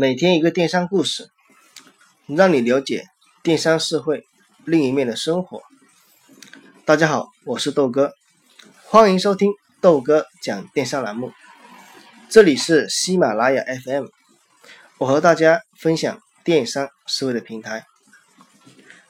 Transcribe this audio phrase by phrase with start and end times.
[0.00, 1.28] 每天一个电商故事，
[2.28, 3.08] 让你了解
[3.42, 4.24] 电商社会
[4.64, 5.60] 另一面的生活。
[6.84, 8.12] 大家好，我是豆哥，
[8.84, 9.50] 欢迎收听
[9.80, 11.32] 豆哥讲电商栏目。
[12.28, 14.04] 这里是喜马拉雅 FM，
[14.98, 17.84] 我和大家分享电商思维的平台。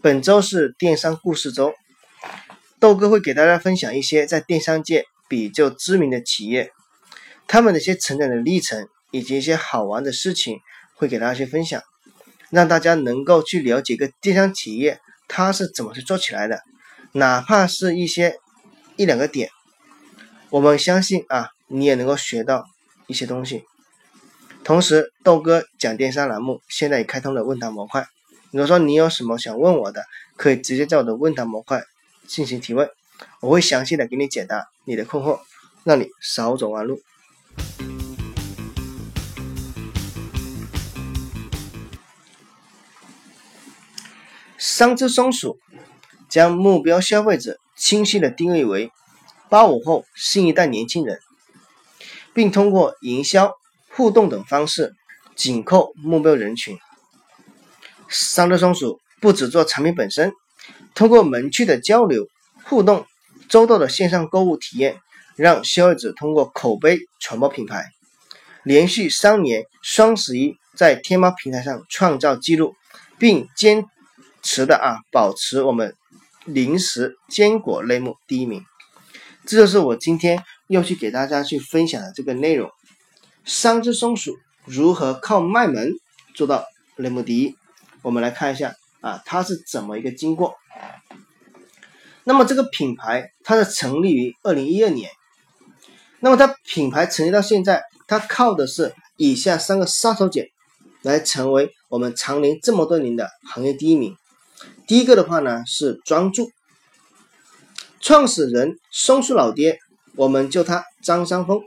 [0.00, 1.74] 本周是电商故事周，
[2.78, 6.72] 豆哥会给大家分享一些在电商界比较知名的企业，
[7.46, 8.88] 他们的一些成长的历程。
[9.10, 10.58] 以及一些好玩的事情
[10.94, 11.82] 会给大家去分享，
[12.50, 16.62] 让大家能够去了解一个电商企业它是怎么去做起来的，
[17.12, 18.36] 哪怕是一些
[18.96, 19.50] 一两个点，
[20.50, 22.66] 我们相信啊，你也能够学到
[23.06, 23.64] 一些东西。
[24.62, 28.06] 同时，豆哥讲电商栏目现在也开通了问答模块，
[28.50, 30.04] 如果说你有什么想问我的，
[30.36, 31.82] 可以直接在我的问答模块
[32.26, 32.88] 进行提问，
[33.40, 35.40] 我会详细的给你解答你的困惑，
[35.82, 37.00] 让你少走弯路。
[44.80, 45.58] 三只松鼠
[46.30, 48.90] 将目标消费者清晰的定位为
[49.50, 51.18] 八五后新一代年轻人，
[52.32, 53.52] 并通过营销、
[53.90, 54.94] 互动等方式
[55.36, 56.78] 紧扣目标人群。
[58.08, 60.32] 三只松鼠不只做产品本身，
[60.94, 62.26] 通过门区的交流、
[62.64, 63.04] 互动、
[63.50, 64.98] 周到的线上购物体验，
[65.36, 67.84] 让消费者通过口碑传播品牌。
[68.62, 72.74] 连续三年双十一在天猫平台上创造纪录，
[73.18, 73.84] 并坚。
[74.42, 75.94] 持的啊，保持我们
[76.44, 78.64] 零食坚果类目第一名，
[79.46, 82.70] 这就是我今天要去给大家去分享的这个内容。
[83.44, 85.90] 三只松鼠如何靠卖萌
[86.34, 86.64] 做到
[86.96, 87.56] 类目第一？
[88.02, 90.54] 我们来看一下啊，它是怎么一个经过。
[92.24, 95.10] 那么这个品牌它是成立于二零一二年，
[96.20, 100.50] 那么它品牌成立到现在，它靠的是以下三个杀手锏
[101.02, 104.14] 来成为我们长宁这么多年的行业第一名。
[104.90, 106.50] 第一个的话呢是专注，
[108.00, 109.78] 创始人松树老爹，
[110.16, 111.62] 我们叫他张三丰，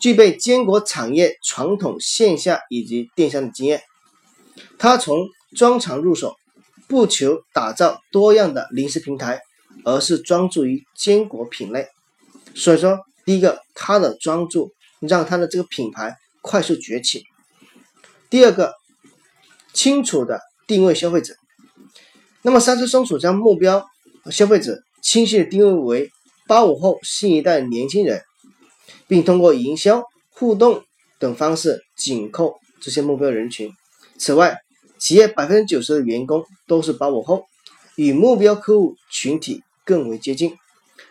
[0.00, 3.84] 具备坚果产业传统线下以及电商的经验。
[4.80, 6.34] 他从专长入手，
[6.88, 9.40] 不求打造多样的零食平台，
[9.84, 11.86] 而是专注于坚果品类。
[12.56, 17.22] 所以说，第一个他的专注让他的这个品牌快速崛起。
[18.28, 18.74] 第二个，
[19.72, 21.36] 清楚的定位消费者。
[22.42, 23.86] 那么，三只松鼠将目标
[24.30, 26.10] 消费者清晰的定位为
[26.46, 28.22] 八五后新一代年轻人，
[29.06, 30.82] 并通过营销、互动
[31.18, 33.70] 等方式紧扣这些目标人群。
[34.18, 34.56] 此外，
[34.98, 37.44] 企业百分之九十的员工都是八五后，
[37.94, 40.56] 与目标客户群体更为接近，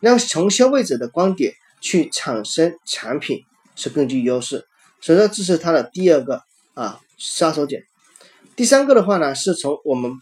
[0.00, 3.42] 让从消费者的观点去产生产品
[3.76, 4.66] 是更具优势。
[5.00, 6.42] 所以说，这是它的第二个
[6.74, 7.80] 啊杀手锏。
[8.56, 10.12] 第三个的话呢，是从我们。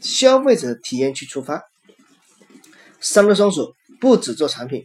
[0.00, 1.62] 消费者体验去出发，
[3.00, 4.84] 三只松鼠不只做产品，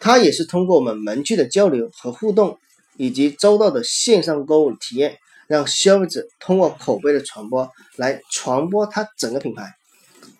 [0.00, 2.58] 它也是通过我们门区的交流和互动，
[2.96, 9.72] 以及周到的线上购物体验，让消费者通过口碑的传播来传播它整个品牌。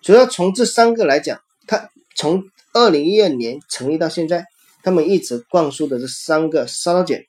[0.01, 4.45] 主要从这三个来讲，它从二零一二年成立到现在，
[4.81, 7.25] 他们一直灌输的这三个杀手锏，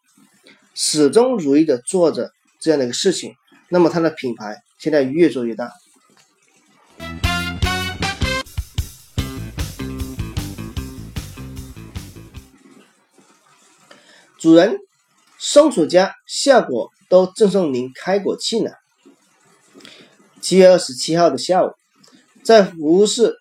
[0.74, 3.34] 始终如一的做着这样的一个事情，
[3.68, 5.70] 那么它的品牌现在越做越大。
[14.44, 14.76] 主人，
[15.38, 18.72] 松鼠家夏果都赠送您开果器呢。
[20.42, 21.70] 七月二十七号的下午，
[22.44, 23.36] 在服务市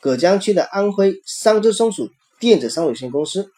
[0.00, 3.50] 葛江区的安徽三只松鼠电子商务有限公司，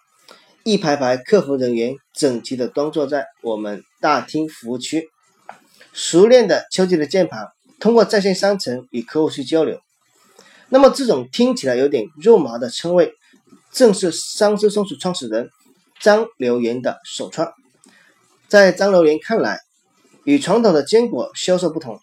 [0.65, 5.11] 一排排客服人员整齐的端坐在我们大厅服务区，
[5.93, 7.47] 熟练的敲击着键盘，
[7.79, 9.79] 通过在线商城与客户去交流。
[10.71, 13.13] 那么这种听起来有点肉麻的称谓，
[13.71, 15.51] 正是三只松鼠创始人。
[16.01, 17.53] 张留言的首创，
[18.49, 19.61] 在张留言看来，
[20.25, 21.99] 与传统的坚果销售不同，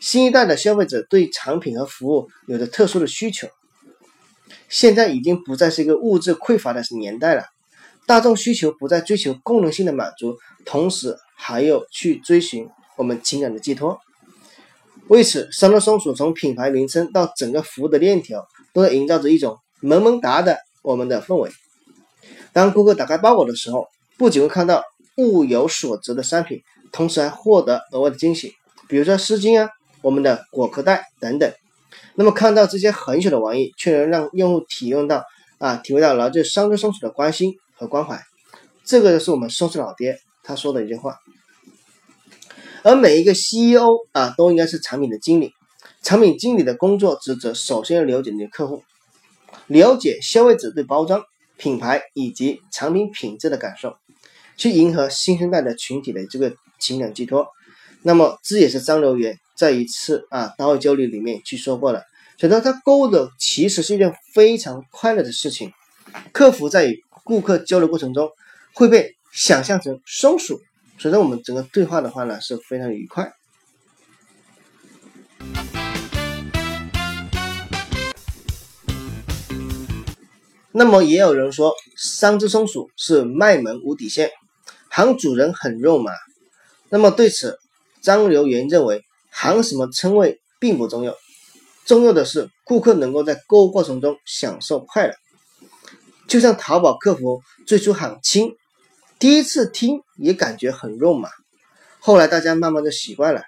[0.00, 3.48] 新一代的消费者对产品和服务有着特殊的需求。
[4.68, 7.44] 现在已经不再是一个物质匮乏的年代了，
[8.06, 13.98] 大众需求不再追求功能性的满足，同时还要去追寻我们情感的寄托。
[15.08, 21.50] 为此，三只松鼠从品牌名称到整个服务的链条，都在营造着一种萌萌哒的我们的氛围。
[22.52, 23.88] 当顾客打开包裹的时候，
[24.18, 24.82] 不仅会看到
[25.16, 26.62] 物有所值的商品，
[26.92, 28.54] 同时还获得额外的惊喜，
[28.88, 29.70] 比如说湿巾啊、
[30.02, 31.52] 我们的果壳袋等等。
[32.14, 35.24] 那么看到这些很小的玩意，却能让用户体验到
[35.58, 38.20] 啊，体会到来自三只松鼠的关心和关怀。
[38.84, 41.16] 这个就是我们松鼠老爹他说的一句话。
[42.82, 45.52] 而每一个 CEO 啊，都应该是产品的经理。
[46.02, 48.82] 产品经理的工作职责，首先要了解你的客户，
[49.66, 51.22] 了解消费者对包装、
[51.60, 53.94] 品牌以及产品品质的感受，
[54.56, 57.46] 去迎合新生代的群体的这个情感寄托。
[58.02, 62.02] 那么，这也是张留元在一次啊大会交流里面去说过的。
[62.38, 65.70] 觉得他购物的其实是一件非常快乐的事情。
[66.32, 68.30] 客服在与顾客交流过程中
[68.72, 70.58] 会被想象成松鼠，
[70.98, 73.30] 所以说我们整个对话的话呢是非常愉快。
[80.72, 84.30] 那么也有人说，三只松鼠是卖萌无底线，
[84.88, 86.12] 喊主人很肉麻。
[86.88, 87.58] 那么对此，
[88.02, 91.16] 张留元认为，喊什么称谓并不重要。
[91.86, 95.14] 重要的是，顾客能够在购物过程中享受快乐。
[96.28, 98.54] 就像淘宝客服最初喊亲，
[99.18, 101.28] 第一次听也感觉很肉麻，
[101.98, 103.42] 后来大家慢慢的习惯了。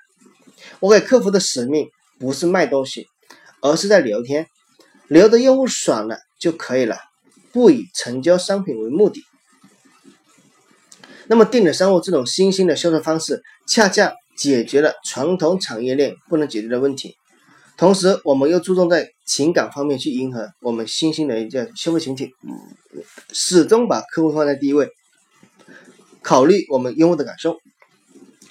[0.80, 3.06] 我给客服的使命不是卖东西，
[3.60, 4.48] 而是在聊天，
[5.06, 6.96] 聊得用户爽了就可以了，
[7.52, 9.24] 不以成交商品为目的。
[11.28, 17.16] 那么电子商务这种新兴的销售方式，恰恰解决了传统产业链不能解决的问题。
[17.76, 22.30] 同时，我们又注重在情感方面去迎合我们新兴的一个消费群体，
[23.32, 24.90] 始终把客户放在第一位，
[26.22, 27.58] 考虑我们用户的感受，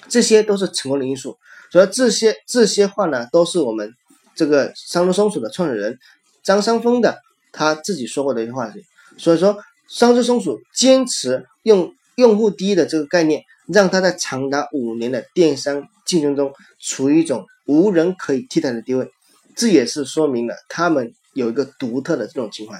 [0.08, 1.38] 这些都是成功的因素。
[1.70, 3.92] 所以这些这些话呢，都是我们
[4.34, 5.98] 这个三只松鼠的创始人
[6.42, 7.18] 张三丰的
[7.52, 8.72] 他自己说过的一句话。
[9.16, 17.46] 所以说，三只松鼠坚持用用户第一的这个概念，让它在长达五年的电商竞争中处于一种。
[17.64, 19.08] 无人可以替代的地位，
[19.54, 22.76] 这也是说明了他们有一个独特的这种情怀。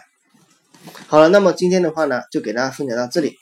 [1.06, 3.37] 好了，那么今天的话呢，就给大家分享到这里。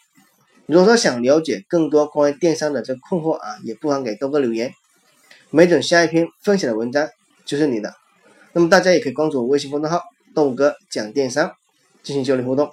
[0.67, 4.71] 如果说想了解更多关于电商的这困惑啊，也不妨给豆哥留言，
[5.49, 7.09] 没准下一篇分享的文章
[7.47, 7.95] 就是你的。
[8.53, 10.03] 那么大家也可以关注我微信公众号
[10.37, 11.51] “豆哥讲电商”，
[12.05, 12.71] 进行交流互动。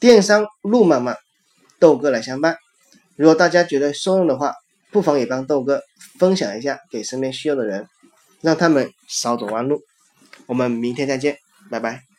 [0.00, 1.18] 电商路漫漫，
[1.78, 2.56] 豆哥来相伴。
[3.16, 4.54] 如果大家觉得受用的话，
[4.90, 5.82] 不妨也帮豆哥
[6.18, 7.86] 分享一下给身边需要的人，
[8.40, 9.82] 让他们少走弯路。
[10.46, 11.36] 我们明天再见，
[11.70, 12.09] 拜拜。